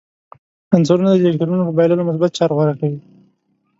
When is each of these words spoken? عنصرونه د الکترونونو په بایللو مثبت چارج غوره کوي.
عنصرونه 0.75 1.09
د 1.13 1.23
الکترونونو 1.29 1.67
په 1.67 1.73
بایللو 1.77 2.07
مثبت 2.09 2.29
چارج 2.37 2.53
غوره 2.57 2.73
کوي. 2.81 2.99